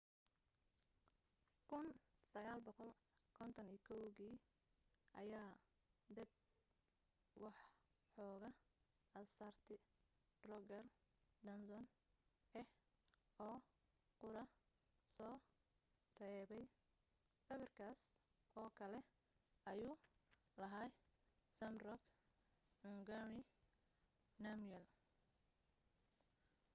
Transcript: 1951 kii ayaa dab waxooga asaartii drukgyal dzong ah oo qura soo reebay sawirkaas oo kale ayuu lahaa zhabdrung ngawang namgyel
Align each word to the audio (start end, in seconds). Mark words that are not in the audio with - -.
1951 1.71 4.13
kii 4.17 4.35
ayaa 5.21 5.51
dab 6.15 6.29
waxooga 7.45 8.49
asaartii 9.19 9.81
drukgyal 10.43 10.87
dzong 11.43 11.69
ah 12.59 12.67
oo 13.47 13.57
qura 14.19 14.43
soo 15.15 15.35
reebay 16.19 16.65
sawirkaas 17.45 17.99
oo 18.59 18.69
kale 18.79 18.99
ayuu 19.71 19.95
lahaa 20.61 20.87
zhabdrung 21.57 22.03
ngawang 22.99 23.35
namgyel 24.43 24.85